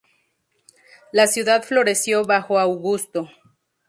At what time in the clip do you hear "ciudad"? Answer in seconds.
1.27-1.61